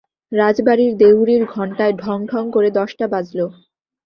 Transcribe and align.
রাজবাড়ির 0.31 0.91
দেউড়ির 0.97 1.43
ঘণ্টায় 1.53 1.93
ঢং 1.93 2.17
ঢং 2.27 2.43
করে 2.51 2.69
দশটা 2.71 3.05
বাজল। 3.07 3.39